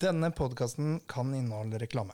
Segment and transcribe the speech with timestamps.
[0.00, 2.12] Denne podkasten kan inneholde reklame.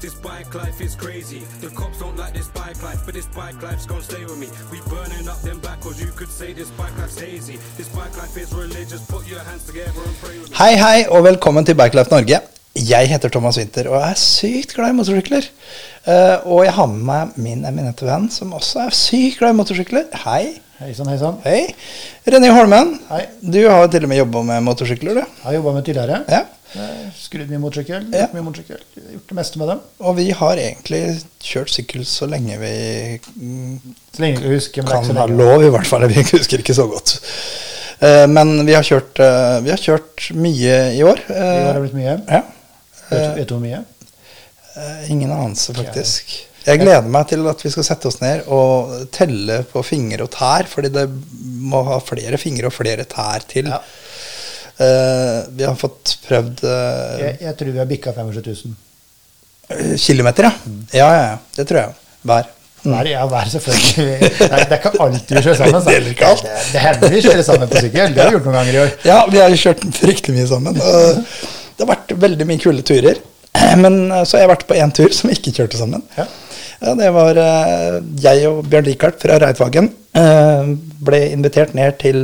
[0.00, 1.40] This bike life is crazy.
[1.60, 4.48] The cops don't like this bike life, but this bike life's gonna stay with me.
[4.70, 5.03] We burning
[10.58, 12.40] Hei, hei, og velkommen til Bikelife Norge.
[12.74, 15.46] Jeg heter Thomas Winther og er sykt glad i motorsykler.
[16.02, 19.58] Uh, og jeg har med meg min eminente venn som også er sykt glad i
[19.60, 20.10] motorsykler.
[20.24, 20.56] Hei.
[20.80, 21.36] Hei sann, hei sann.
[21.44, 21.68] Hei.
[22.26, 22.96] René Holmen.
[23.08, 23.22] Hei.
[23.40, 25.22] Du har til og med jobba med motorsykler, du.
[25.22, 26.18] Jeg har jobba med tidligere.
[26.32, 26.40] Ja.
[27.14, 28.08] Skrudd mye motorsykkel.
[28.10, 28.24] Ja.
[28.34, 28.80] Mye motorsykkel.
[29.12, 29.82] Gjort det meste med dem.
[30.02, 31.02] Og vi har egentlig
[31.46, 32.72] kjørt sykkel så lenge vi
[33.22, 34.82] Så lenge jeg husker.
[34.82, 36.08] Men er kan ha lov, i hvert fall.
[36.10, 37.14] Vi husker ikke så godt.
[38.02, 41.20] Eh, men vi har kjørt, eh, vi har kjørt mye i år.
[41.30, 42.16] I år har det Eh, blitt mye.
[42.28, 42.40] ja.
[43.12, 43.78] Vet, vet du hvor mye?
[44.74, 46.34] Eh, Ingen anelse, faktisk.
[46.64, 50.30] Jeg gleder meg til at vi skal sette oss ned og telle på fingre og
[50.32, 51.04] tær, fordi det
[51.64, 53.68] må ha flere fingre og flere tær til.
[53.68, 53.82] Ja.
[54.74, 58.64] Uh, vi har fått prøvd uh, Jeg, jeg tror vi har bikka 75
[59.70, 59.98] 000.
[60.02, 60.52] kilometer, ja.
[60.96, 61.36] Ja, ja, ja.
[61.54, 61.94] Det tror jeg.
[62.26, 62.48] Hver.
[62.84, 64.16] Hver, ja, hver selvfølgelig.
[64.40, 65.84] Det er, det er ikke alltid vi kjører sammen.
[65.86, 66.42] Det gjelder ikke alt.
[66.48, 68.16] Det, det hender vi kjører sammen på sykkel.
[68.16, 68.90] Det har vi gjort noen ganger i år.
[69.12, 70.80] Ja, vi har kjørt fryktelig mye sammen.
[70.80, 73.22] Det har vært veldig mye kule turer.
[73.84, 76.02] Men eh, så har jeg vært på én tur som vi ikke kjørte sammen.
[76.18, 76.26] Ja.
[76.80, 80.70] Ja, det var eh, jeg og Bjørn Rikard fra Reitvagen eh,
[81.06, 82.18] ble invitert ned til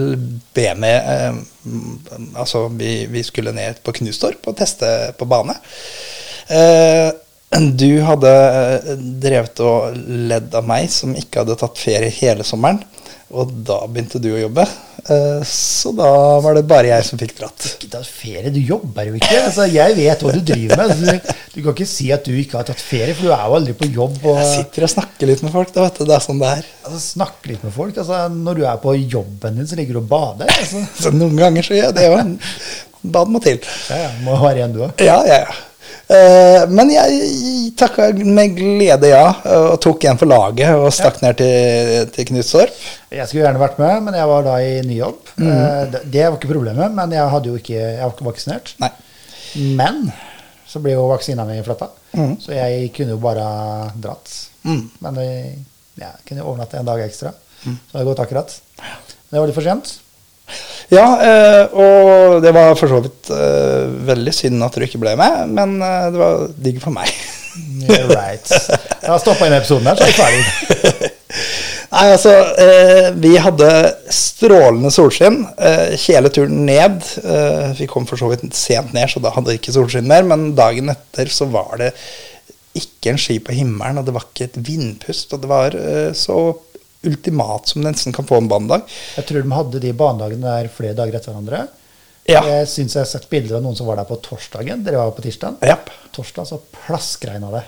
[0.56, 0.87] BM.
[0.89, 1.41] Eh,
[2.34, 5.56] altså, vi, vi skulle ned på Knustorp og teste på bane.
[7.78, 8.31] Du hadde
[9.23, 9.98] drevet og
[10.31, 12.81] ledd av meg som ikke hadde tatt ferie hele sommeren.
[13.31, 14.64] Og da begynte du å jobbe.
[15.06, 16.09] Eh, så da
[16.42, 17.67] var det bare jeg som fikk dratt.
[17.77, 19.39] Ikke tatt ferie, du jobber jo ikke.
[19.45, 20.91] Altså, jeg vet hva du driver med.
[20.97, 23.56] Altså, Du, kan ikke si at du ikke har tatt ferie, for du er jo
[23.61, 24.19] aldri på jobb.
[24.25, 25.72] Og, Jeg sitter og snakker litt med folk.
[25.77, 26.05] Da, vet du.
[26.10, 26.69] Det er sånn det er.
[26.84, 28.03] altså, Snakke litt med folk.
[28.03, 30.50] Altså, når du er på jobben din, så ligger du og bader.
[30.59, 30.84] Altså.
[31.06, 32.37] Så noen ganger så gjør jeg det òg.
[33.15, 33.62] Bad må til.
[33.88, 35.06] Ja, ja, må være igjen du òg.
[35.06, 35.69] Ja, ja, ja.
[36.10, 41.38] Eh, men jeg takka med glede ja, og tok en for laget og stakk ned
[41.38, 42.81] til, til Knutstorp.
[43.15, 45.31] Jeg skulle gjerne vært med, men jeg var da i ny jobb.
[45.37, 45.53] Mm.
[45.93, 48.75] Det, det var ikke problemet, men jeg hadde jo ikke, jeg var ikke vaksinert.
[48.82, 48.91] Nei.
[49.78, 50.04] Men
[50.70, 51.88] så ble jo vaksina mi flytta,
[52.43, 53.47] så jeg kunne jo bare
[53.99, 54.34] dratt.
[54.66, 54.84] Mm.
[55.03, 55.56] Men jeg
[55.99, 57.32] ja, kunne overnatte en dag ekstra.
[57.60, 58.54] Så det har gått akkurat.
[58.81, 59.99] Men det var litt for sent.
[60.91, 65.15] Ja, eh, og det var for så vidt eh, veldig synd at du ikke ble
[65.19, 67.11] med, men eh, det var digg for meg.
[67.91, 68.47] Right.
[68.47, 71.09] Jeg har stoppa inn episoden her, så er jeg ferdig.
[71.91, 72.34] Nei, altså,
[73.19, 73.71] vi hadde
[74.15, 75.41] strålende solskinn
[76.05, 77.00] hele turen ned.
[77.81, 80.53] Vi kom for så vidt sent ned, så da hadde vi ikke solskinn mer, men
[80.59, 81.91] dagen etter så var det
[82.78, 85.78] ikke en sky på himmelen, og det var ikke et vindpust, og det var
[86.15, 86.38] så
[87.06, 88.88] ultimat som det nesten kan få en banedag.
[89.16, 91.66] Jeg tror de hadde de banedagene der flere dager etter hverandre.
[92.28, 92.43] Ja.
[92.47, 94.84] Jeg syns jeg har sett bilder av noen som var der på torsdagen.
[94.87, 95.61] Dere var på tirsdag.
[95.66, 95.91] Japp.
[96.15, 97.65] Torsdag så plaskregna det.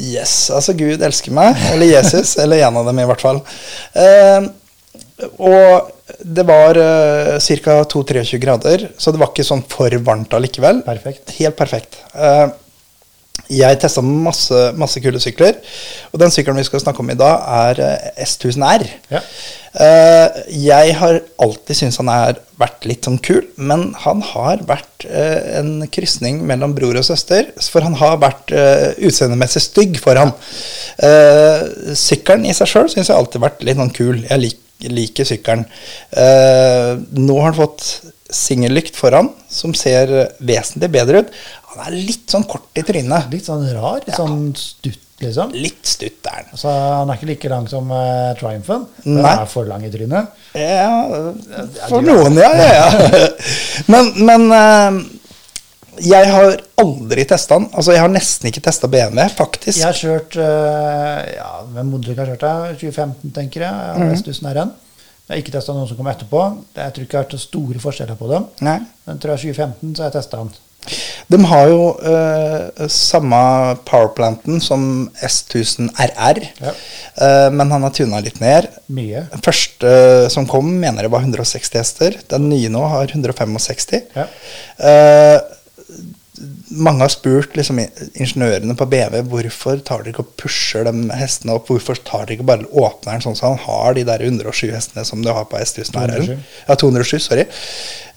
[0.00, 3.42] Yes, altså Gud elsker meg, eller Jesus, eller en av dem i hvert fall.
[3.92, 4.48] Eh,
[5.36, 5.90] og
[6.24, 7.76] det var uh, ca.
[7.84, 10.80] 2-23 grader, så det var ikke sånn for varmt allikevel.
[10.86, 11.34] Perfekt.
[11.38, 12.00] Helt perfekt.
[12.14, 12.46] Eh,
[13.50, 15.56] jeg testa masse, masse kule sykler,
[16.12, 18.86] og den sykkelen vi skal snakke om i dag, er eh, S1000R.
[19.10, 19.22] Ja.
[19.70, 25.06] Eh, jeg har alltid syntes han har vært litt sånn kul, men han har vært
[25.08, 27.52] eh, en krysning mellom bror og søster.
[27.62, 30.34] For han har vært utseendemessig stygg for han.
[31.96, 34.24] Sykkelen i seg sjøl syns jeg alltid har vært litt sånn kul.
[34.26, 35.66] Jeg lik, liker sykkelen.
[37.20, 37.86] Nå har han fått
[38.34, 41.30] singellykt foran, som ser vesentlig bedre ut.
[41.74, 43.30] Han er litt sånn kort i trynet.
[43.32, 44.00] Litt sånn rar.
[44.06, 45.52] Litt sånn stutt, liksom.
[45.54, 46.50] Litt stutt er han.
[46.54, 48.88] Altså, han er ikke like lang som uh, Triumphen.
[49.04, 49.30] men Nei.
[49.36, 50.42] Han er for lang i trynet.
[50.58, 50.90] Ja,
[51.86, 52.50] for noen, ja.
[52.58, 53.30] ja, ja.
[53.92, 55.00] Men, men uh,
[56.00, 57.68] jeg har aldri testa den.
[57.74, 59.78] Altså, jeg har nesten ikke testa BMW, faktisk.
[59.78, 62.44] Jeg har kjørt uh, ja, Hvem modell har kjørt?
[62.46, 62.78] det?
[62.82, 63.82] 2015, tenker jeg.
[63.90, 64.72] jeg har S1000 RN.
[65.30, 66.40] Jeg har ikke testa noen som kom etterpå.
[66.74, 68.48] Jeg tror ikke jeg har så store forskjeller på dem.
[68.66, 68.80] Nei.
[69.06, 70.50] Men tror jeg 2015 så har jeg testa den.
[71.30, 73.38] De har jo eh, samme
[73.86, 74.82] powerplanten som
[75.22, 76.72] S1000 RR, Ja.
[77.20, 78.66] eh, men han har tuna litt ned.
[78.90, 79.22] Mye.
[79.30, 79.92] Den første
[80.34, 82.18] som kom, mener jeg var 160 hester.
[82.32, 84.02] Den nye nå har 165.
[84.16, 84.26] Ja.
[86.40, 87.80] Eh, mange har spurt liksom,
[88.14, 91.68] ingeniørene på BV hvorfor tar dere ikke og pusher de hestene opp.
[91.70, 95.04] Hvorfor tar dere ikke bare åpner den sånn så han har de der 107 hestene
[95.08, 96.24] som du har på S1000 RR?
[96.30, 96.48] 207.
[96.68, 97.46] Ja, 207, sorry.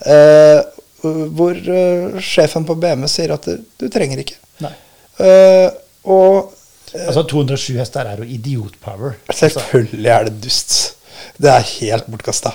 [0.07, 0.61] Uh,
[1.03, 4.39] hvor uh, sjefen på BMW sier at du, du trenger ikke.
[5.21, 5.69] Eh,
[6.09, 6.53] og
[6.93, 9.15] Altså 207 hester er jo idiotpower.
[9.33, 10.75] Selvfølgelig er det dust.
[11.41, 12.51] Det er helt bortkasta.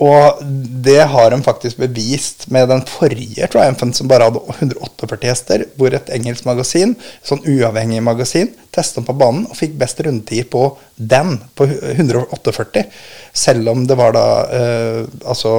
[0.00, 0.40] Og
[0.84, 5.92] det har de faktisk bevist med den forrige Triumphen, som bare hadde 148 hester, hvor
[5.92, 6.94] et engelsk magasin,
[7.26, 10.64] sånn uavhengig magasin, testa på banen og fikk best rundetid på
[10.96, 12.84] den, på 148.
[13.32, 14.24] Selv om det var da
[14.54, 15.52] eh, altså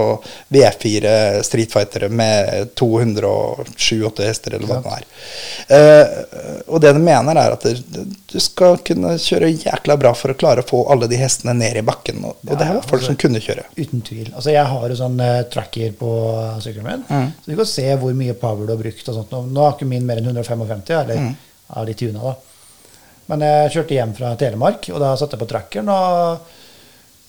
[0.54, 5.08] V4 Street Fightere med 207-8 hester, eller hva det er.
[5.76, 10.34] Eh, og det de mener, er at det, du skal kunne kjøre jækla bra for
[10.34, 12.22] å klare å få alle de hestene ned i bakken.
[12.28, 13.66] Og, og det her var folk som kunne kjøre.
[13.80, 14.30] Uten tvil.
[14.36, 16.12] Altså Jeg har jo sånn uh, tracker på
[16.64, 17.32] sykkelen min, Mm.
[17.44, 19.08] så du kan se hvor mye power du har brukt.
[19.10, 19.32] og sånt.
[19.34, 21.34] Nå, nå har ikke min mer enn 155, eller Mm.
[21.76, 22.34] er litt tuna, da.
[23.32, 26.50] Men jeg kjørte hjem fra Telemark, og da satte jeg på trackeren og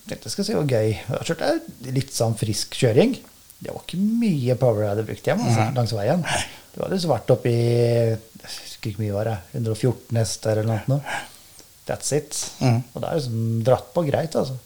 [0.09, 0.97] tenkte jeg skal se hvor gøy.
[1.07, 3.15] Da kjørte jeg litt sånn frisk kjøring.
[3.63, 6.25] Det var ikke mye power jeg hadde brukt hjem altså, langs veien.
[6.73, 11.19] Det var svart opp oppi jeg husker ikke mye var det, 114 hester eller noe.
[11.87, 12.35] That's it.
[12.59, 12.81] Mm.
[12.91, 14.59] Og det er liksom dratt på greit, altså.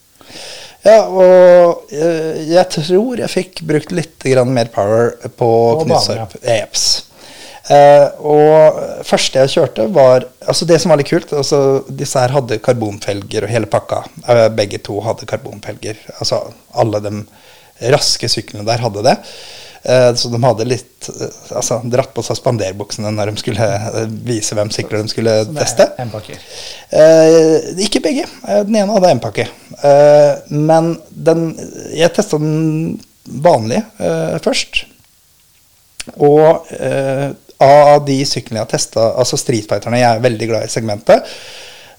[0.85, 6.37] Ja, og jeg, jeg tror jeg fikk brukt litt grann mer power på På Knutsarp
[6.41, 6.87] Eps.
[7.67, 11.57] Eh, og første jeg kjørte, var Altså, det som var litt kult altså,
[11.91, 14.05] Disse her hadde karbonfelger og hele pakka.
[14.23, 15.99] Eh, begge to hadde karbonfelger.
[16.21, 16.45] Altså,
[16.79, 17.13] alle de
[17.91, 19.17] raske syklene der hadde det.
[19.83, 21.09] Eh, så de hadde litt
[21.51, 23.67] altså, dratt på seg spanderbuksene når de skulle
[24.27, 25.89] vise hvem sykler de skulle teste.
[26.95, 28.27] Eh, ikke begge.
[28.67, 29.49] Den ene hadde empakke.
[29.83, 31.49] Eh, men den
[31.91, 32.95] Jeg testa den
[33.27, 33.83] vanlige
[34.39, 34.85] først.
[36.23, 40.71] Og eh, av de syklene jeg har testa, altså streetfighterne, jeg er veldig glad i
[40.71, 41.33] segmentet.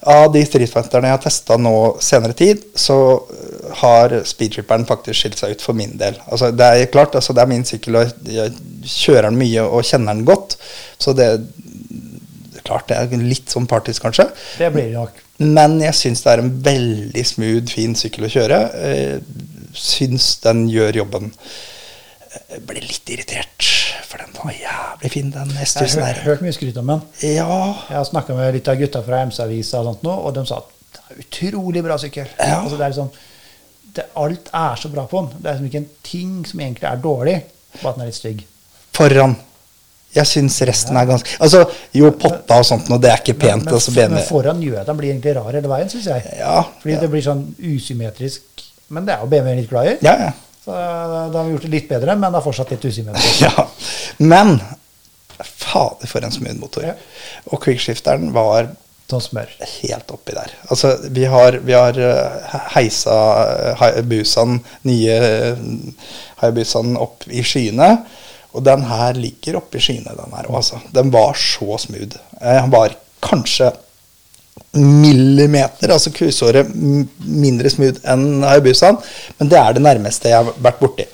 [0.09, 1.75] Av de streetfighterne jeg har testa nå
[2.05, 6.19] senere tid, så eh, har speedtripperen faktisk skilt seg ut for min del.
[6.31, 8.55] Altså, det er klart, altså, det er min sykkel, og jeg
[8.87, 10.55] kjører den mye og kjenner den godt.
[11.03, 14.29] Så det, det er klart det er litt sånn partisk, kanskje.
[14.61, 15.25] Det blir det nok.
[15.43, 18.63] Men jeg syns det er en veldig smooth, fin sykkel å kjøre.
[18.87, 19.19] Eh,
[19.79, 21.31] syns den gjør jobben.
[22.39, 23.67] Jeg ble litt irritert,
[24.09, 26.93] for den var jævlig fin, den Jeg har S1000 Jeg har hørt mye skryt om
[26.95, 27.03] den.
[27.23, 27.59] Ja,
[27.91, 30.63] Jeg har snakka med litt av gutta fra MC-avisa, og sånt nå, og de sa
[30.63, 32.31] at det er utrolig bra sykkel.
[32.39, 32.63] Ja.
[32.63, 33.11] Altså, det er liksom,
[33.99, 35.43] det, alt er så bra på den.
[35.43, 37.37] Det er liksom ikke en ting som egentlig er dårlig,
[37.83, 38.47] bare at den er litt stygg.
[38.97, 39.37] foran.
[40.17, 43.67] Jeg syns resten er ganske Altså, jo, potta og sånt og det er ikke pent.
[43.67, 44.15] men, altså, men, BMW.
[44.17, 46.23] men foran gjør at den blir egentlig rar hele veien, syns jeg.
[46.41, 47.01] Ja, Fordi ja.
[47.03, 48.65] det blir sånn usymmetrisk.
[48.89, 49.97] Men det er jo BMW litt glad i.
[50.07, 50.33] Ja, ja.
[50.65, 53.43] Så da har vi gjort det litt bedre, men det er fortsatt litt usymmetrisk.
[53.47, 53.68] ja.
[54.19, 54.59] Men
[55.39, 56.85] fader, for en smooth motor.
[56.91, 56.95] Ja.
[57.53, 58.73] Og quickshifteren var
[59.09, 60.53] helt oppi der.
[60.69, 65.63] Altså, vi har, vi har eh, heisa eh, Hayabusaen, nye eh,
[66.43, 67.95] Hayabusaen opp i skyene.
[68.53, 70.81] Og den her ligger oppi skyene, den her altså.
[70.93, 72.19] Den var så smooth.
[72.43, 73.73] Han var kanskje
[74.79, 78.99] millimeter, altså kusåret, mindre smooth enn Hayabusaen.
[79.39, 81.07] Men det er det nærmeste jeg har vært borti.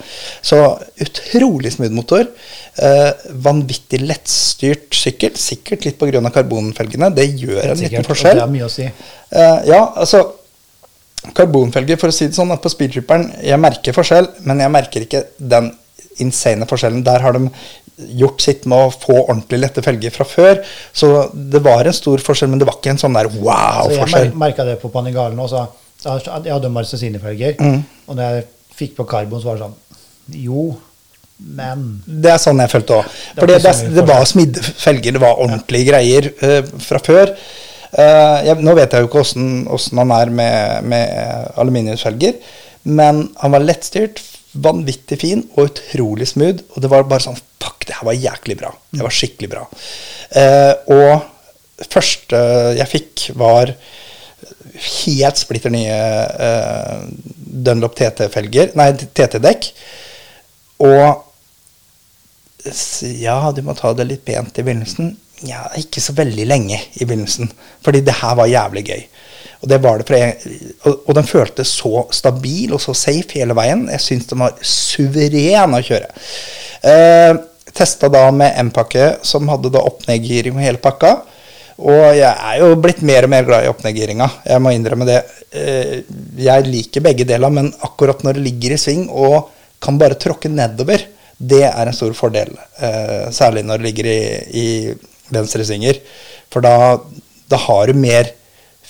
[0.44, 0.60] Så
[1.04, 2.26] utrolig smooth motor.
[2.74, 3.10] Eh,
[3.46, 5.36] vanvittig lettstyrt sykkel.
[5.38, 6.22] Sikkert litt pga.
[6.34, 7.12] karbonfelgene.
[7.14, 8.40] Det gjør en Sikkert, liten forskjell.
[8.40, 8.88] Det har mye å si.
[8.88, 10.24] Eh, ja, altså
[11.32, 15.22] Karbonfelger, for å si det sånn, på speedtripperen Jeg merker forskjell, men jeg merker ikke
[15.38, 15.70] den
[16.22, 17.04] insane forskjellen.
[17.06, 17.48] Der har de
[17.96, 20.62] gjort sitt med å få ordentlig lette felger fra før.
[20.92, 24.10] Så det var en stor forskjell, men det var ikke en sånn der wow-forskjell.
[24.10, 25.66] Så jeg merka det på Panigalen også.
[26.04, 27.84] Jeg hadde Marcesini-felger, Mm.
[28.08, 28.44] og når jeg
[28.76, 29.80] fikk på karbon, så var det sånn
[30.44, 30.74] Jo,
[31.38, 33.14] men Det er sånn jeg følte òg.
[33.38, 37.34] For det, det, det var smidde felger, det var ordentlige greier uh, fra før.
[37.94, 42.38] Uh, jeg, nå vet jeg jo ikke åssen han er med, med aluminiumsfelger,
[42.84, 44.20] men han var lettstyrt,
[44.54, 46.62] vanvittig fin og utrolig smooth.
[46.74, 48.70] Og det var bare sånn Fuck, det her var jæklig bra.
[48.92, 49.62] Det var skikkelig bra.
[50.36, 52.40] Eh, og første
[52.76, 53.72] jeg fikk, var
[54.74, 55.96] helt splitter nye
[56.44, 57.06] eh,
[57.64, 59.70] Dunlop TT-felger, nei, TT-dekk.
[60.84, 61.24] Og
[63.20, 65.14] ja, du må ta det litt pent i begynnelsen.
[65.44, 67.50] Ja, ikke så veldig lenge i begynnelsen.
[67.84, 69.02] Fordi det her var jævlig gøy.
[69.62, 73.56] Og, det var det jeg, og, og den føltes så stabil og så safe hele
[73.56, 73.86] veien.
[73.94, 76.10] Jeg syns den var suveren å kjøre.
[76.90, 77.32] Eh,
[77.74, 81.14] Testa da med M-pakke, som hadde da opp-ned-giring og hele pakka.
[81.82, 84.28] Og jeg er jo blitt mer og mer glad i opp-ned-giringa.
[84.46, 85.16] Jeg må innrømme det.
[85.50, 85.96] Eh,
[86.38, 89.50] Jeg liker begge deler, men akkurat når det ligger i sving og
[89.82, 91.02] kan bare tråkke nedover,
[91.36, 94.20] Det er en stor fordel, eh, særlig når det ligger i,
[94.54, 94.94] i
[95.34, 95.98] venstresvinger.
[96.48, 96.96] For da,
[97.50, 98.30] da har du mer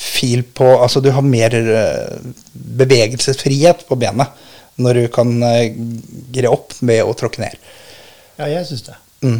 [0.04, 2.18] fil på Altså du har mer eh,
[2.52, 4.44] bevegelsesfrihet på benet
[4.82, 5.74] når du kan eh,
[6.34, 7.58] gre opp med å tråkke ned.
[8.40, 8.96] Ja, jeg syns det.
[9.22, 9.38] Mm.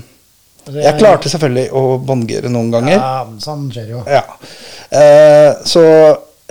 [0.65, 2.97] Altså, Jeg klarte selvfølgelig å båndgire noen ganger.
[2.97, 4.05] Ja, sånn skjer jo.
[4.09, 4.23] Ja.
[4.95, 5.85] Eh, så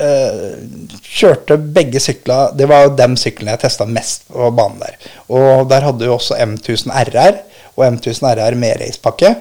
[0.03, 0.53] eh,
[1.01, 4.98] kjørte begge sykler Det var jo dem syklene jeg testa mest på banen der.
[5.34, 7.39] Og der hadde du også M1000 RR
[7.74, 9.36] og M1000 RR med racepakke.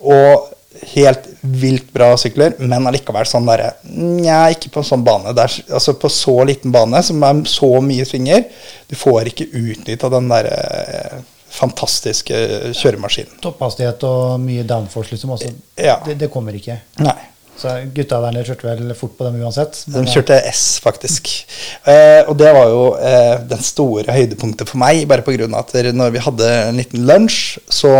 [0.00, 0.48] Og
[0.94, 5.32] helt vilt bra sykler, men allikevel sånn derre Nja, ikke på en sånn bane.
[5.36, 8.44] Der, altså på så liten bane som er så mye svinger.
[8.90, 11.18] Du får ikke utnytta den derre eh,
[11.58, 12.44] fantastiske
[12.76, 13.40] kjøremaskinen.
[13.42, 15.34] Topphastighet og mye downforce, liksom.
[15.38, 15.50] Også.
[15.74, 15.98] Ja.
[16.04, 16.80] Det, det kommer ikke.
[17.02, 17.18] Nei.
[17.58, 19.80] Så gutta der kjørte vel fort på dem uansett.
[19.90, 21.30] De eh, kjørte S, faktisk.
[21.90, 25.48] Eh, og det var jo eh, den store høydepunktet for meg, bare pga.
[25.58, 27.96] at når vi hadde en liten lunsj, så,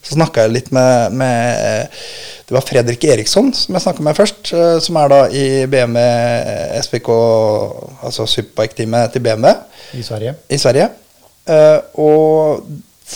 [0.00, 2.04] så snakka jeg litt med, med eh,
[2.48, 6.04] Det var Fredrik Eriksson som jeg snakka med først, eh, som er da i BMW
[6.86, 7.10] SPK,
[8.08, 9.52] altså superbike-teamet til BMW
[10.00, 10.34] I Sverige.
[10.48, 10.88] i Sverige.
[11.50, 12.66] Eh, og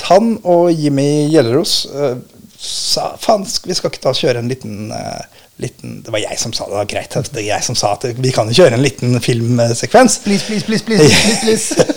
[0.09, 2.17] han og Jimmy Gjelleros eh,
[2.59, 6.53] sa faen, vi skal ikke ta kjøre en liten, eh, liten Det var jeg som
[6.53, 7.15] sa det, det var greit.
[7.15, 10.19] Det var jeg som sa at vi kan jo kjøre en liten filmsekvens.
[10.25, 11.75] Please, please, please, please, please, please.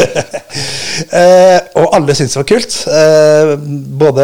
[1.13, 2.75] Eh, og alle syntes det var kult.
[2.89, 3.51] Eh,
[4.01, 4.23] både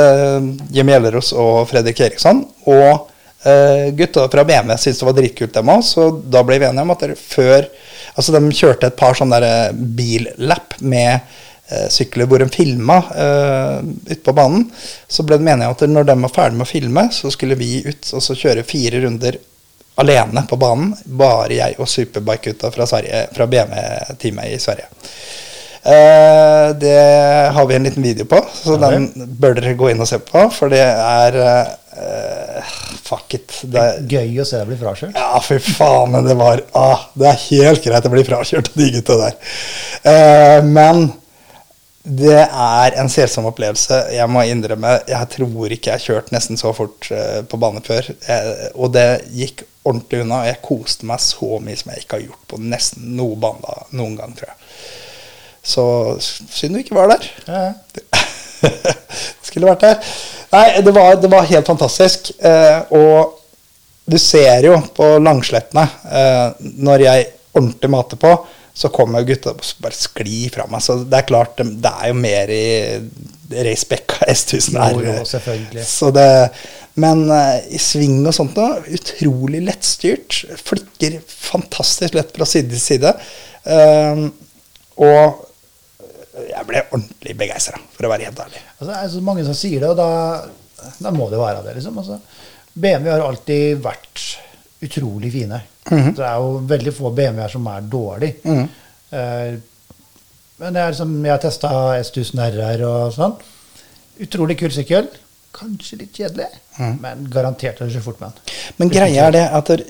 [0.73, 2.39] Jim Gjelleros og Fredrik Eriksson.
[2.65, 3.11] Og
[3.45, 5.83] eh, gutta fra BMW syntes det var dritkult, dem òg.
[5.85, 7.69] Så da ble vi enige om at dere før
[8.13, 11.21] Altså, de kjørte et par sånne der billapp med eh,
[11.93, 14.67] sykler hvor de filma uh, ute på banen.
[15.07, 17.81] Så ble det meningen at når de var ferdig med å filme, så skulle vi
[17.85, 19.39] ut og så kjøre fire runder
[20.01, 20.93] alene på banen.
[21.05, 24.89] Bare jeg og superbike-gutta fra, Sverige- fra BMW-teamet i Sverige.
[25.83, 26.99] Uh, det
[27.51, 28.93] har vi en liten video på, så okay.
[28.93, 30.45] den bør dere gå inn og se på.
[30.55, 32.69] For det er uh,
[33.03, 33.57] Fuck it.
[33.69, 35.17] Det er, Gøy å se deg bli frakjørt.
[35.19, 38.87] ja, fy faen, det var ah, Det er helt greit å bli frakjørt av de
[38.95, 39.35] gutta der.
[40.07, 41.03] Uh, men
[42.03, 43.99] det er en selsom opplevelse.
[44.11, 47.83] Jeg må innrømme, jeg tror ikke jeg har kjørt nesten så fort eh, på bane
[47.85, 48.09] før.
[48.75, 50.41] Og det gikk ordentlig unna.
[50.41, 53.77] og Jeg koste meg så mye som jeg ikke har gjort på nesten noen bane
[53.95, 54.59] noen gang, tror jeg.
[55.63, 55.85] Så
[56.19, 57.29] synd du ikke var der.
[57.47, 58.23] Ja, ja.
[59.47, 60.11] Skulle vært der.
[60.53, 62.33] Nei, det var, det var helt fantastisk.
[62.39, 63.39] Eh, og
[64.05, 68.33] du ser jo på langslettene, eh, når jeg ordentlig mater på,
[68.73, 70.81] så kommer gutta og bare sklir fra meg.
[70.81, 72.63] Så det er klart, det, er jo mer i
[73.67, 75.81] racebacka S1000 her R.
[75.85, 76.25] Så det,
[77.01, 80.43] men eh, i sving og sånt noe, utrolig lettstyrt.
[80.65, 83.13] Flikker fantastisk lett fra side til side.
[83.63, 84.23] Eh,
[85.03, 85.49] og
[86.33, 88.61] jeg ble ordentlig begeistra, for å være helt ærlig.
[88.79, 91.77] Altså, det er så mange som sier det, og da, da må det være det.
[91.77, 92.01] liksom.
[92.01, 92.17] Altså,
[92.73, 94.23] BMW har alltid vært
[94.83, 95.61] utrolig fine.
[95.89, 96.13] Mhm.
[96.17, 98.55] Det er jo veldig få BMW-er som er dårlige.
[99.13, 99.53] Eh,
[100.61, 103.35] men det er som jeg har testa S1000 RR og sånn.
[104.23, 105.09] Utrolig kul sykkel.
[105.53, 106.47] Kanskje litt kjedelig,
[106.79, 106.93] mm.
[107.01, 108.55] men garantert å kjøre fort med den.
[108.79, 109.83] Men greia er det at der,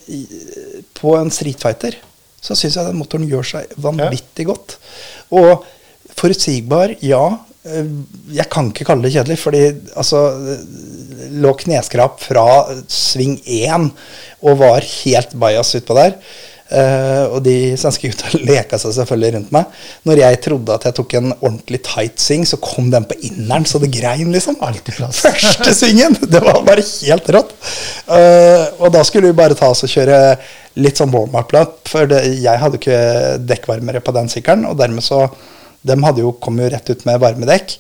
[0.99, 1.95] på en Street Fighter
[2.43, 4.75] så syns jeg den motoren gjør seg vanvittig godt.
[5.39, 5.63] Og
[6.19, 7.21] forutsigbar, ja.
[7.63, 7.91] Eh,
[8.35, 9.65] Jeg kan ikke kalle det kjedelig, fordi
[9.95, 10.23] altså
[11.43, 12.47] lå kneskrap fra
[12.91, 13.91] sving 1
[14.43, 16.17] og var helt bajas utpå der.
[16.73, 19.81] Uh, og de svenske gutta leka seg selvfølgelig rundt meg.
[20.09, 23.67] Når jeg trodde at jeg tok en ordentlig tight sving, så kom den på inneren,
[23.69, 24.57] så det grein, liksom.
[25.19, 26.17] Første svingen!
[26.23, 27.53] Det var bare helt rått.
[28.07, 30.17] Uh, og da skulle vi bare ta oss og kjøre
[30.81, 33.01] litt sånn warm-up-løp, for det, jeg hadde ikke
[33.43, 35.27] dekkvarmere på den sykkelen, og dermed så
[35.83, 37.77] De hadde jo, kom jo rett ut med varmedekk.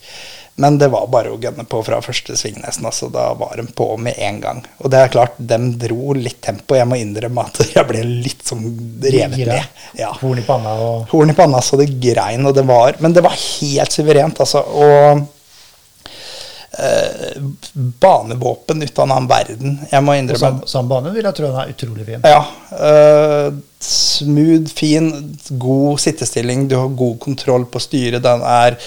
[0.55, 2.85] Men det var bare å gønne på fra første sving nesten.
[2.85, 4.59] altså Da var de på med en gang.
[4.83, 6.77] Og det er klart, de dro litt tempo.
[6.77, 8.67] Jeg må innrømme at jeg ble litt sånn
[9.01, 9.85] revet med.
[9.97, 10.11] Ja.
[10.21, 13.25] Horn i panna og Horn i panna så det grein, og det var Men det
[13.25, 14.61] var helt suverent, altså.
[14.61, 15.25] Og
[16.79, 17.37] eh,
[17.73, 19.79] banevåpen ut av en annen verden.
[19.91, 22.25] Jeg må innrømme samme bane vil jeg tro den er utrolig fin.
[22.27, 22.43] Ja.
[22.89, 23.49] eh,
[23.83, 25.09] smooth, fin,
[25.59, 26.67] god sittestilling.
[26.67, 28.23] Du har god kontroll på styret.
[28.23, 28.77] Den er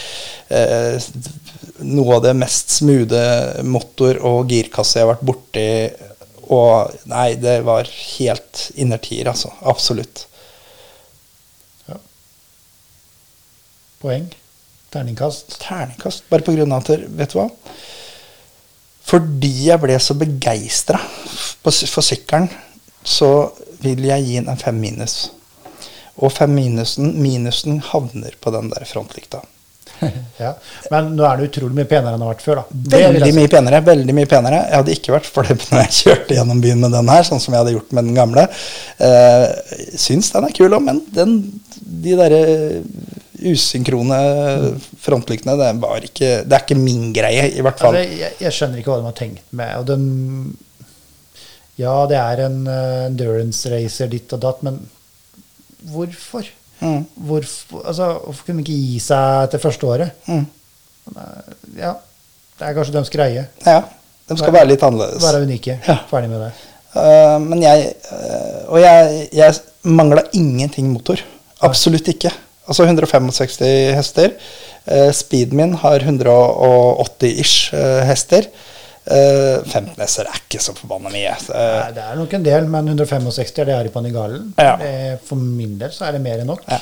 [0.49, 1.11] eh,
[1.87, 3.26] noe av det mest smoothe
[3.66, 5.69] motor- og girkasse jeg har vært borti.
[6.47, 9.50] Og nei, det var helt innertier, altså.
[9.66, 10.26] Absolutt.
[13.97, 14.28] Poeng.
[14.96, 15.58] Terningkast.
[15.60, 16.24] Terningkast.
[16.32, 17.50] Bare på grunn av at Vet du hva?
[19.06, 20.98] Fordi jeg ble så begeistra
[21.62, 22.48] for sykkelen,
[23.06, 23.28] så
[23.84, 25.28] vil jeg gi den en fem minus.
[26.16, 29.44] Og fem minusen, minusen havner på den der frontlykta.
[30.36, 30.50] Ja.
[30.92, 32.80] Men nå er det utrolig mye penere enn det har vært før, da.
[32.96, 33.78] Veldig mye penere.
[33.86, 34.58] veldig mye penere.
[34.66, 37.54] Jeg hadde ikke vært fornøyd når jeg kjørte gjennom byen med den her, sånn som
[37.54, 38.44] jeg hadde gjort med den gamle.
[39.00, 39.46] Uh,
[39.96, 41.38] syns den er kul òg, men den,
[42.04, 42.42] de derre
[43.45, 44.19] usynkrone
[45.02, 47.97] frontlyktene, det, var ikke, det er ikke min greie, i hvert fall.
[47.97, 49.73] Altså, jeg, jeg skjønner ikke hva de har tenkt med.
[49.81, 50.07] Og den
[51.76, 54.78] Ja, det er en uh, endurance racer ditt og datt, men
[55.93, 56.49] hvorfor?
[56.81, 57.02] Mm.
[57.28, 60.25] Hvorfor, altså, hvorfor kunne de ikke gi seg etter første året?
[60.28, 60.47] Mm.
[61.76, 61.93] Ja,
[62.57, 63.45] det er kanskje deres greie.
[63.66, 63.83] Ja,
[64.26, 65.23] de skal være litt annerledes.
[65.23, 65.78] Være unike.
[65.87, 66.00] Ja.
[66.11, 66.50] Ferdig med det.
[66.97, 71.21] Uh, men jeg uh, Og jeg, jeg mangla ingenting motor.
[71.66, 72.33] Absolutt ikke.
[72.66, 73.58] Altså 165
[73.96, 74.32] hester.
[74.87, 78.49] Eh, speeden min har 180-ish eh, hester.
[79.06, 81.30] Eh, 15 hester er ikke så forbanna mye.
[81.30, 84.49] Eh, Nei, det er nok en del, men 165 er det her i Panigalen.
[84.58, 84.75] Ja.
[85.26, 86.64] For min del så er det mer enn nok.
[86.66, 86.80] Ja.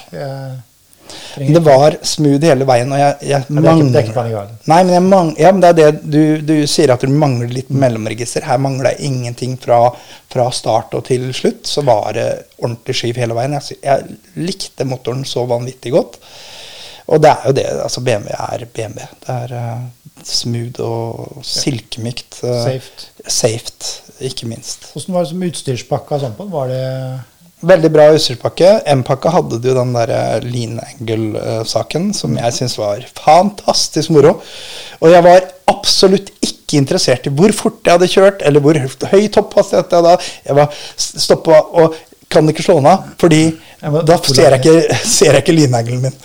[1.37, 3.91] Det var smooth hele veien, og jeg, jeg mangler...
[3.93, 4.69] det er ikke- det er ikke.
[4.71, 7.71] Nei, men mang ja, men det er det du, du sier at du mangler litt
[7.75, 8.47] mellomregister.
[8.47, 9.81] Her mangler jeg ingenting fra,
[10.33, 11.67] fra start og til slutt.
[11.67, 12.29] Så var det
[12.63, 13.57] ordentlig skiv hele veien.
[13.59, 16.21] Jeg, jeg likte motoren så vanvittig godt.
[17.13, 17.67] Og det er jo det.
[17.85, 19.05] altså BMW er BMW.
[19.27, 22.39] Det er uh, smooth og silkemykt.
[22.43, 23.11] Uh, safe.
[23.29, 23.91] Safet,
[24.25, 24.89] ikke minst.
[24.95, 26.47] Hvordan var det som utstyrspakka sånn på?
[26.53, 26.87] Var det
[27.65, 28.71] Veldig bra utstyrspakke.
[28.95, 34.37] M-pakka hadde du den der eh, lean angle-saken, som jeg syns var fantastisk moro.
[35.01, 39.29] Og jeg var absolutt ikke interessert i hvor fort jeg hadde kjørt, eller hvor høy
[39.33, 40.33] topphastighet jeg hadde.
[40.49, 41.97] Jeg var stoppa og
[42.35, 43.45] kan ikke slå den av, fordi
[44.09, 46.21] da ser jeg ikke, ser jeg ikke lean anglen min.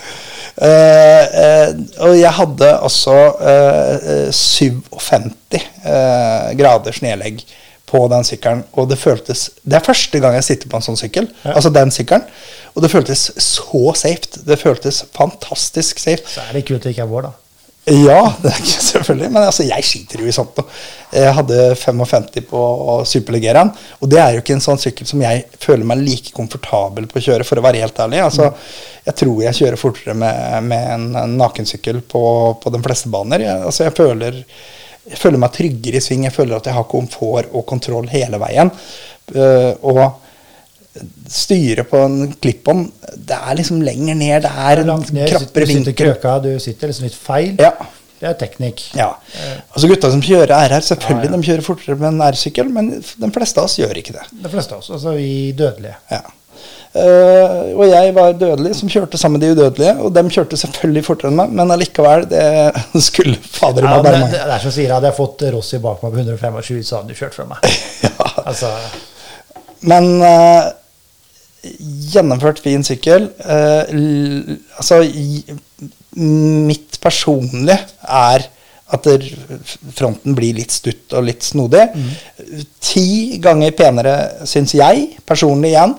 [0.60, 1.70] Uh, uh,
[2.04, 3.94] og jeg hadde altså uh,
[4.28, 7.40] eh, 57 eh, graders nedlegg
[7.90, 8.64] på den sykkelen.
[8.78, 11.30] Og det føltes Det er første gang jeg sitter på en sånn sykkel.
[11.44, 11.58] Ja.
[11.58, 12.26] Altså den sykkelen.
[12.76, 14.46] Og det føltes så safe.
[14.46, 16.26] Det føltes fantastisk safe.
[16.30, 17.36] Så er det kult det ikke er vår, da.
[17.90, 19.30] Ja, det er ikke selvfølgelig.
[19.34, 20.58] Men altså, jeg skiter jo i sånt.
[20.58, 20.66] nå.
[21.16, 22.64] Jeg hadde 55 på
[23.10, 23.72] Superleggeraen.
[24.00, 27.18] Og det er jo ikke en sånn sykkel som jeg føler meg like komfortabel på
[27.18, 28.22] å kjøre, for å være helt ærlig.
[28.26, 28.52] Altså,
[29.08, 32.24] jeg tror jeg kjører fortere med, med en, en nakensykkel på,
[32.62, 33.48] på de fleste baner.
[33.48, 34.44] Jeg, altså, jeg føler
[35.10, 36.26] jeg føler meg tryggere i sving.
[36.28, 38.72] Jeg føler at jeg har komfort og kontroll hele veien.
[39.36, 40.04] Uh, og
[41.30, 44.44] styre på en klipp-on, det er liksom lenger ned.
[44.46, 47.54] Det er en krappere ned, krappere du sitter krøka, du sitter liksom litt feil.
[47.62, 47.74] Ja.
[48.20, 48.82] Det er teknikk.
[49.00, 49.14] Ja.
[49.72, 51.38] Altså Gutta som kjører RR, selvfølgelig Ja, ja.
[51.38, 54.26] de kjører fortere med en R-sykkel, men de fleste av oss gjør ikke det.
[54.44, 55.96] De fleste av oss, altså vi dødelige.
[56.12, 56.26] Ja.
[56.90, 59.94] Eh, og jeg var dødelig, som kjørte sammen med de udødelige.
[60.02, 62.44] Og de kjørte selvfølgelig fortere enn meg, men allikevel, det
[63.10, 66.16] skulle fader Ja, meg det, det, er som sier, Hadde jeg fått Rossi bak meg
[66.16, 67.70] på 125, så hadde du kjørt fra meg.
[68.10, 68.30] Ja.
[68.48, 68.70] Altså,
[69.86, 70.70] Men uh,
[72.14, 73.30] gjennomført fin sykkel.
[73.44, 75.44] Uh, altså i-
[76.20, 77.78] Mitt personlige
[78.10, 78.48] er
[78.90, 79.06] at
[79.94, 81.84] fronten blir litt stutt og litt snodig.
[82.82, 83.04] Ti
[83.44, 84.16] ganger penere,
[84.50, 85.94] syns jeg, personlig igjen,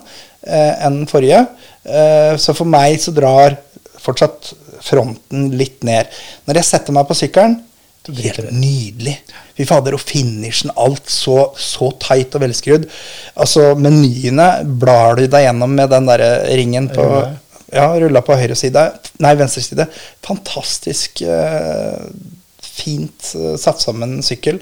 [0.46, 1.44] enn den forrige.
[1.84, 3.58] Eh, så for meg så drar
[4.00, 4.52] fortsatt
[4.84, 6.08] fronten litt ned.
[6.48, 7.58] Når jeg setter meg på sykkelen,
[8.08, 9.18] helt nydelig.
[9.58, 12.88] Fy fader, og finishen, alt så, så tight og velskrudd.
[13.36, 16.26] Altså, menyene blar du deg gjennom med den der
[16.56, 17.06] ringen på
[17.70, 18.82] Ja, rulla på høyre side.
[19.22, 19.84] Nei, venstre side.
[20.26, 22.00] Fantastisk eh,
[22.64, 24.58] fint eh, satt sammen sykkel.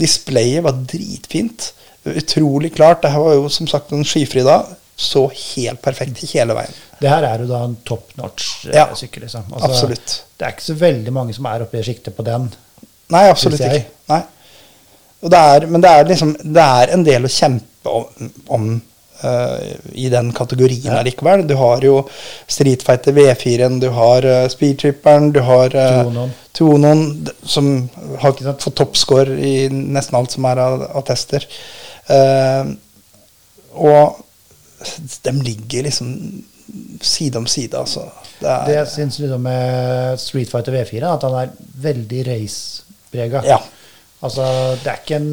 [0.00, 1.70] Displayet var dritfint.
[2.04, 3.00] Utrolig klart.
[3.04, 4.68] Det her var jo som sagt en skyfri dag.
[5.00, 6.74] Så helt perfekt hele veien.
[7.00, 9.22] det her er jo da en top Ja, notch-sykkel.
[9.24, 9.46] liksom.
[9.56, 10.18] absolutt.
[10.36, 12.50] Det er ikke så veldig mange som er oppe i sjiktet på den.
[13.10, 13.86] Nei, absolutt ikke.
[14.12, 14.20] Nei.
[15.22, 18.68] Og det er, men det er liksom Det er en del å kjempe om, om
[19.24, 19.58] uh,
[19.92, 21.02] i den kategorien Ja.
[21.04, 21.46] likevel.
[21.48, 21.96] Du har jo
[22.48, 26.22] Street Fighter V4-en, du har uh, Speedtripperen, du har uh.
[26.56, 27.06] Tuonoen,
[27.44, 27.88] som
[28.20, 31.44] har Ikke fått toppscore i nesten alt som er av, av tester.
[32.10, 32.72] Eh,
[33.80, 34.19] og
[35.26, 36.12] de ligger liksom
[37.02, 38.06] side om side, altså.
[38.40, 43.42] Det er, Det jeg syns liksom med Street Fighter V4, at han er veldig race-prega.
[43.48, 43.58] Ja.
[44.20, 44.44] Altså,
[44.82, 45.30] det er ikke en,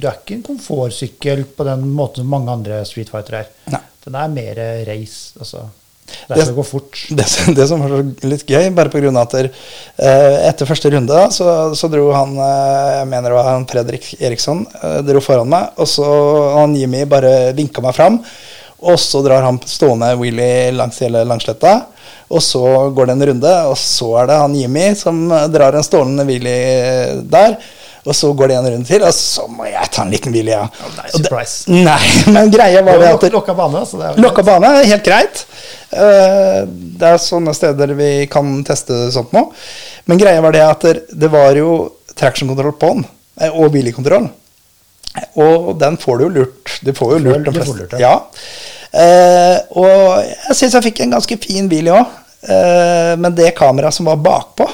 [0.00, 3.52] er ikke en komfortsykkel på den måten som mange andre Street Fighter er.
[3.74, 3.82] Nei.
[4.06, 5.34] Den er mer race.
[5.38, 5.66] Altså.
[6.08, 7.00] Det Det- skal gå fort.
[7.18, 9.50] det, det som var litt gøy, bare av at der,
[9.98, 14.14] eh, etter første runde så, så dro han eh, jeg mener det var han Fredrik
[14.20, 16.06] Eriksson eh, dro foran meg, og så
[16.56, 18.22] han Jimmy bare vinka meg fram.
[18.80, 21.80] Og så drar han stående Willy langs hele Langsletta.
[22.30, 22.60] Og så
[22.94, 26.58] går det en runde, og så er det han Jimmy som drar en stående Willy
[27.32, 27.56] der.
[28.08, 30.52] Og så går det en runde til, og så må jeg ta en liten hvile,
[30.54, 30.62] ja.
[30.64, 31.64] Oh, nei, surprise.
[31.66, 35.04] det- Nei, men greia var det at Lokka bane, så det er Lokka bane helt
[35.04, 35.42] greit.
[35.92, 36.62] Eh,
[36.98, 39.42] Det er sånne steder vi kan teste sånt nå.
[40.06, 43.04] Men greia var det at det- det var jo traction-kontroll på den,
[43.40, 44.30] eh, og billigkontroll.
[45.44, 46.74] Og den får du jo lurt.
[46.84, 48.00] Du får jo lurt de fleste.
[48.02, 48.14] ja.
[48.88, 52.16] Eh, og jeg syns jeg fikk en ganske fin bil òg.
[53.18, 54.64] men det kameraet som var bakpå,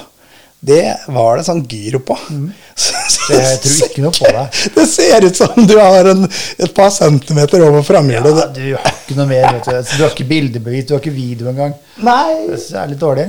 [0.65, 2.17] det var det sånn gyro på.
[2.75, 3.41] Så, så, Mm.
[3.41, 4.57] Jeg tror ikke noe på deg.
[4.75, 6.25] Det ser ut som du har en,
[6.59, 7.85] et par centimeter over
[8.35, 9.93] Ja, du har ikke noe mer, vet du.
[9.95, 11.73] Du har ikke bildebevis, du har ikke video engang.
[12.05, 13.29] Nei, Det er litt dårlig.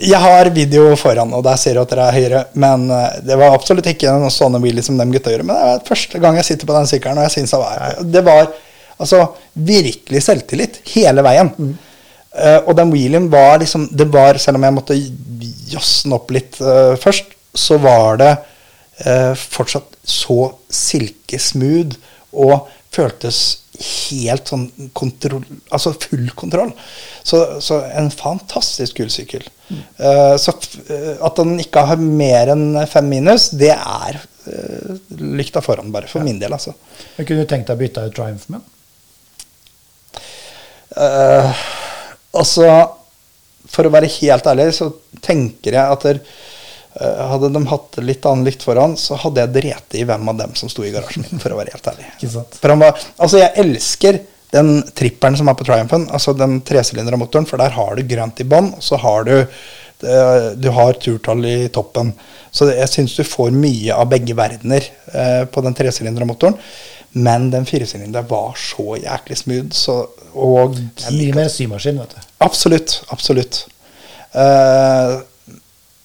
[0.00, 2.42] Jeg har video foran, og der ser du at dere er høyere.
[2.56, 5.44] Men eh, det var absolutt ikke en sånn bil som de gutta gjør.
[5.44, 7.98] Men det var første gang jeg sitter på den sykkelen, og jeg synes det var,
[8.16, 8.46] det var
[8.96, 9.20] altså,
[9.52, 11.52] virkelig selvtillit hele veien.
[12.32, 16.32] Eh, og den wheelien var liksom det var, Selv om jeg måtte jazze den opp
[16.32, 18.30] litt uh, først, så var det
[19.04, 21.98] uh, fortsatt så silkesmooth
[22.32, 23.38] og føltes
[23.82, 26.72] helt sånn kontroll Altså full kontroll.
[27.24, 29.44] Så, så en fantastisk gullsykkel.
[29.44, 29.61] sykkel.
[30.40, 30.54] Så
[30.88, 36.10] eh, at den ikke har mer enn fem minus, det er uh, lykta foran, bare.
[36.10, 36.74] For min del, altså.
[37.16, 38.66] Men kunne du tenkt deg å bytte ut Triumph med?
[40.92, 41.62] Uh,
[42.36, 42.66] altså,
[43.72, 44.90] for å være helt ærlig, så
[45.24, 46.20] tenker jeg at der,
[46.98, 50.42] uh, hadde de hatt litt annet lykt foran, så hadde jeg dreti i hvem av
[50.44, 52.10] dem som sto i garasjen min, for å være helt ærlig.
[52.60, 54.20] For han var, altså, jeg elsker
[54.52, 58.42] den tripperen som er på Triumphen, altså den tresylindra motoren, for der har du grønt
[58.42, 62.12] i bånn, og så har du eh, du har turtall i toppen.
[62.52, 66.58] Så jeg syns du får mye av begge verdener eh, på den tresylindra motoren.
[67.12, 69.72] Men den firesylinderen var så jæklig smooth.
[69.76, 69.98] Så,
[70.32, 72.30] og Det er mye mer symaskin, vet du.
[72.44, 73.02] Absolutt.
[73.12, 73.66] Absolutt.
[74.32, 75.16] Eh,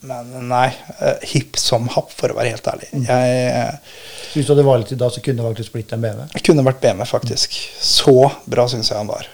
[0.07, 0.67] men nei.
[1.01, 2.89] eh, hipp som happ, for å være helt ærlig.
[3.07, 3.99] Jeg, eh,
[4.33, 6.25] hvis du hadde valgt i dag, så kunne du faktisk blitt en BMW.
[6.33, 7.57] jeg kunne vært BMW, faktisk.
[7.81, 8.15] Så
[8.47, 9.27] bra syns jeg han var.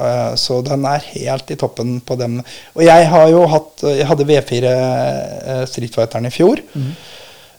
[0.00, 2.38] Eh, så den er helt i toppen på dem.
[2.76, 6.62] Og jeg har jo hatt Jeg hadde V4 eh, Street Fighteren i fjor.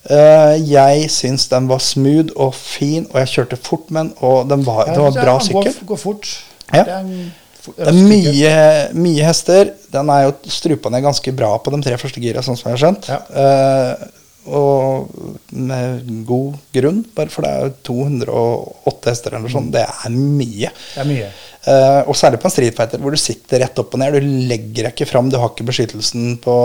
[0.09, 4.47] Eh, jeg syns den var smooth og fin, og jeg kjørte fort med den, og
[4.49, 5.69] den var, det var en bra sykkel.
[5.75, 6.31] Går, går fort.
[6.73, 6.83] Ja.
[6.87, 8.55] Det en f- Det er mye,
[8.97, 9.75] mye hester.
[9.93, 12.77] Den er jo strupa ned ganske bra på de tre første gira, sånn som jeg
[12.77, 13.11] har skjønt.
[13.11, 13.21] Ja.
[13.35, 15.11] Uh, og
[15.53, 19.69] med god grunn, bare for det er jo 208 hester eller noe sånt.
[19.75, 20.71] Det er mye.
[20.71, 21.27] Det er mye.
[21.61, 24.17] Uh, og særlig på en Street Fighter hvor du sitter rett opp og ned.
[24.17, 26.55] Du legger deg ikke fram, du har ikke beskyttelsen på,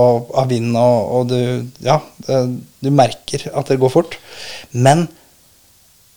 [0.41, 1.39] av vind, og, og du
[1.85, 2.41] Ja, det,
[2.81, 4.17] du merker at det går fort.
[4.73, 5.05] Men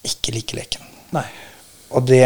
[0.08, 0.88] ikke like leken.
[1.12, 1.28] Nei.
[1.92, 2.24] Og det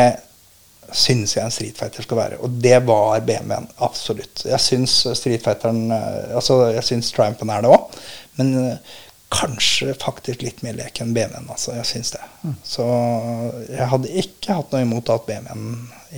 [0.98, 2.42] syns jeg en Street Fighter skal være.
[2.46, 3.70] Og det var BMW-en.
[3.86, 4.46] Absolutt.
[4.48, 7.98] Jeg syns Street Fighteren eh, Altså, jeg syns Triumphen er det òg.
[8.40, 8.94] Men eh,
[9.34, 11.50] kanskje faktisk litt mer lek enn BMW-en.
[11.50, 12.24] Altså, jeg syns det.
[12.68, 12.86] Så
[13.72, 15.70] jeg hadde ikke hatt noe imot å ha BMW-en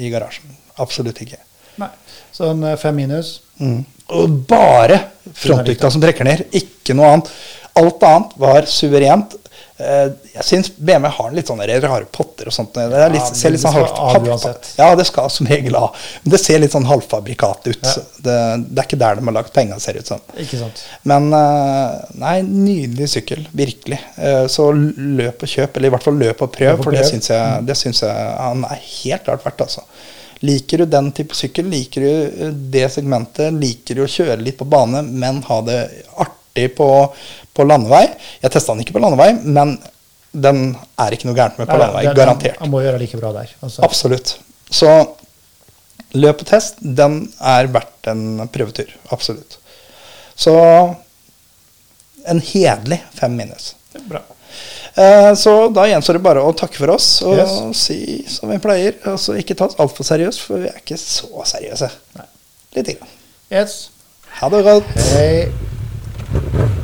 [0.04, 0.58] i garasjen.
[0.84, 1.40] Absolutt ikke.
[1.80, 1.92] Nei.
[2.36, 3.38] Så en fem minus.
[3.60, 3.84] Mm.
[4.16, 5.00] Og bare
[5.34, 7.32] frontlykta som trekker ned, ikke noe annet.
[7.80, 9.38] Alt annet var suverent.
[9.78, 12.74] Eh, Jeg syns BMW har litt sånne rare potter og sånt.
[12.78, 14.38] Det litt, Ja, ser litt sånn halv.
[14.78, 15.90] Ja, det skal som regel ha.
[16.24, 17.82] Men det ser litt sånn halvfabrikat ut.
[17.84, 17.94] Ja.
[18.24, 18.38] Det,
[18.70, 20.22] det er ikke der de har lagt penga, ser det ut som.
[20.40, 20.80] Ikke sant.
[21.04, 23.44] Men eh, nei, nydelig sykkel.
[23.52, 24.00] Virkelig.
[24.16, 26.96] Eh, Så løp og kjøp, eller i hvert fall løp og prøv, Løp og for
[26.96, 27.12] det prøv.
[27.12, 29.84] syns jeg, det syns jeg han er helt klart verdt, altså.
[30.46, 34.68] Liker du den type sykkel, liker du det segmentet, liker du å kjøre litt på
[34.70, 35.78] bane, men ha det
[36.16, 36.42] artig
[36.78, 36.88] på,
[37.56, 38.06] på landevei
[38.42, 39.76] Jeg testa den ikke på landevei, men
[40.36, 40.62] den
[41.00, 42.14] er ikke noe gærent med på Nei, landevei.
[42.18, 42.58] Garantert.
[42.60, 43.52] Han må gjøre like bra der.
[43.64, 43.84] Altså.
[43.88, 44.34] Absolutt.
[44.72, 44.90] Så
[46.16, 48.92] løp og test, den er verdt en prøvetur.
[49.16, 49.58] Absolutt.
[50.36, 50.52] Så
[52.28, 53.74] en hederlig fem minus.
[53.94, 54.22] Det er Bra.
[54.96, 57.78] Eh, Så da gjenstår det bare å takke for oss og Yes.
[57.86, 58.00] si
[58.32, 58.96] som vi pleier.
[59.12, 61.90] Altså ikke ta oss altfor seriøst, for vi er ikke så seriøse.
[62.20, 62.26] Nei.
[62.76, 62.92] Litt.
[63.00, 63.10] Grann.
[63.52, 63.90] Yes.
[64.42, 64.92] Ha det godt.
[65.14, 65.48] Hei.
[66.36, 66.75] Thank you.